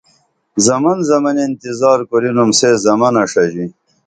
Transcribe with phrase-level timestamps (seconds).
[0.65, 3.65] زمن زمنیہ انتظار کُرینُم سے زمنہ ݜژی